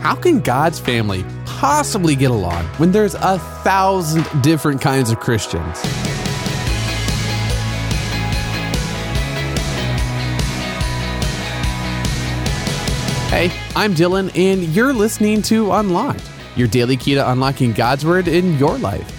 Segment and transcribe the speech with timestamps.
[0.00, 5.80] How can God's family possibly get along when there's a thousand different kinds of Christians?
[13.28, 18.28] Hey, I'm Dylan, and you're listening to Unlocked, your daily key to unlocking God's Word
[18.28, 19.14] in your life.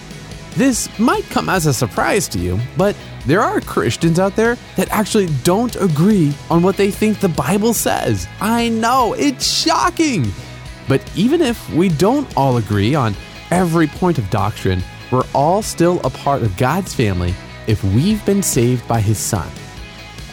[0.55, 4.89] This might come as a surprise to you, but there are Christians out there that
[4.89, 8.27] actually don't agree on what they think the Bible says.
[8.39, 10.31] I know, it's shocking.
[10.89, 13.15] But even if we don't all agree on
[13.51, 17.35] every point of doctrine, we're all still a part of God's family
[17.67, 19.47] if we've been saved by His Son.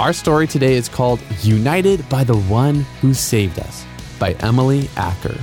[0.01, 3.85] Our story today is called United by the One Who Saved Us
[4.19, 5.39] by Emily Acker.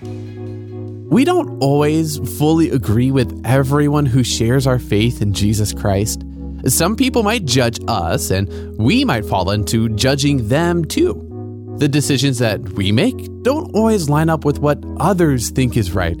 [0.00, 6.22] We don't always fully agree with everyone who shares our faith in Jesus Christ.
[6.66, 11.33] Some people might judge us, and we might fall into judging them too.
[11.78, 16.16] The decisions that we make don't always line up with what others think is right,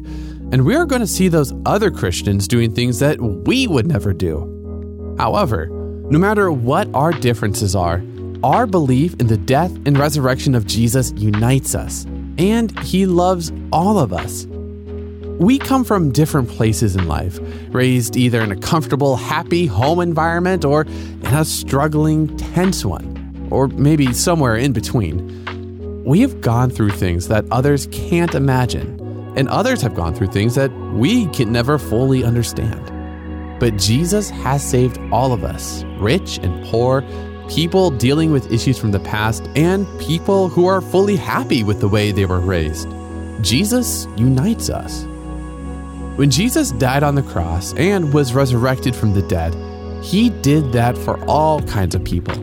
[0.50, 4.12] and we are going to see those other Christians doing things that we would never
[4.12, 5.14] do.
[5.16, 5.68] However,
[6.10, 8.02] no matter what our differences are,
[8.42, 12.04] our belief in the death and resurrection of Jesus unites us,
[12.36, 14.46] and He loves all of us.
[15.38, 20.64] We come from different places in life, raised either in a comfortable, happy home environment
[20.64, 25.43] or in a struggling, tense one, or maybe somewhere in between.
[26.04, 29.00] We have gone through things that others can't imagine,
[29.38, 32.90] and others have gone through things that we can never fully understand.
[33.58, 37.02] But Jesus has saved all of us, rich and poor,
[37.48, 41.88] people dealing with issues from the past, and people who are fully happy with the
[41.88, 42.86] way they were raised.
[43.40, 45.04] Jesus unites us.
[46.18, 49.54] When Jesus died on the cross and was resurrected from the dead,
[50.04, 52.34] he did that for all kinds of people.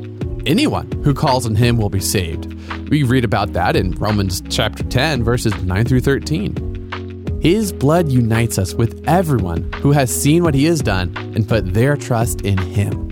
[0.47, 2.51] Anyone who calls on him will be saved.
[2.89, 7.39] We read about that in Romans chapter 10 verses 9 through 13.
[7.43, 11.73] His blood unites us with everyone who has seen what he has done and put
[11.73, 13.07] their trust in him.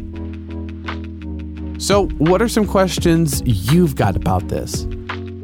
[1.80, 4.86] So, what are some questions you've got about this?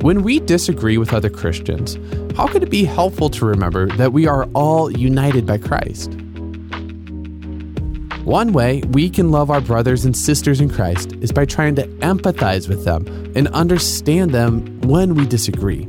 [0.01, 1.97] When we disagree with other Christians,
[2.35, 6.11] how could it be helpful to remember that we are all united by Christ?
[8.25, 11.85] One way we can love our brothers and sisters in Christ is by trying to
[11.99, 13.05] empathize with them
[13.35, 15.83] and understand them when we disagree.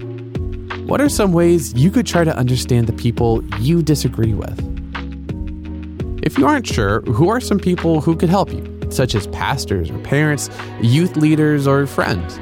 [0.84, 4.58] What are some ways you could try to understand the people you disagree with?
[6.22, 9.90] If you aren't sure, who are some people who could help you, such as pastors
[9.90, 10.50] or parents,
[10.82, 12.38] youth leaders, or friends?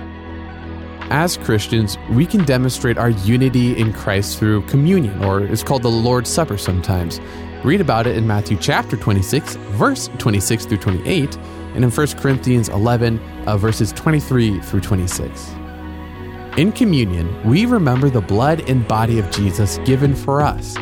[1.10, 5.90] As Christians, we can demonstrate our unity in Christ through communion, or it's called the
[5.90, 7.20] Lord's Supper sometimes.
[7.62, 11.36] Read about it in Matthew chapter 26, verse 26 through 28,
[11.74, 15.50] and in 1 Corinthians 11, uh, verses 23 through 26.
[16.56, 20.74] In communion, we remember the blood and body of Jesus given for us.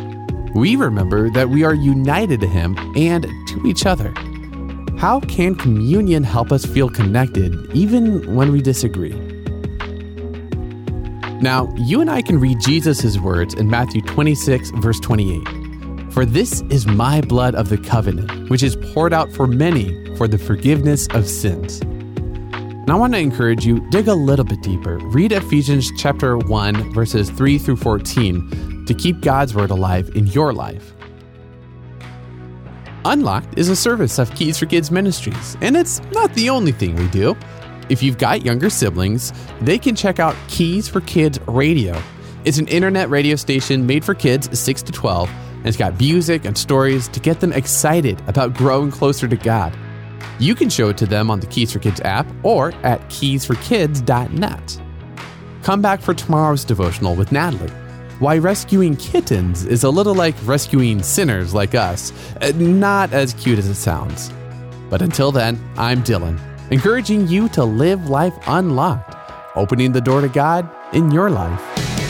[0.55, 4.15] We remember that we are united to Him and to each other.
[4.99, 9.42] How can communion help us feel connected even when we disagree?
[11.43, 16.13] Now, you and I can read Jesus' words in Matthew 26, verse 28.
[16.13, 20.29] For this is my blood of the covenant, which is poured out for many for
[20.29, 21.81] the forgiveness of sins.
[21.81, 24.99] And I want to encourage you, dig a little bit deeper.
[24.99, 30.53] Read Ephesians chapter 1, verses 3 through 14 to keep God's word alive in your
[30.53, 30.95] life.
[33.05, 36.95] Unlocked is a service of Keys for Kids Ministries, and it's not the only thing
[36.95, 37.37] we do.
[37.89, 42.01] If you've got younger siblings, they can check out Keys for Kids Radio.
[42.45, 46.45] It's an internet radio station made for kids 6 to 12, and it's got music
[46.45, 49.77] and stories to get them excited about growing closer to God.
[50.39, 54.81] You can show it to them on the Keys for Kids app or at keysforkids.net.
[55.63, 57.71] Come back for tomorrow's devotional with Natalie.
[58.19, 62.13] Why rescuing kittens is a little like rescuing sinners like us.
[62.41, 64.33] Uh, Not as cute as it sounds.
[64.91, 66.39] But until then, I'm Dylan
[66.73, 69.15] encouraging you to live life unlocked,
[69.57, 72.02] opening the door to God in your life.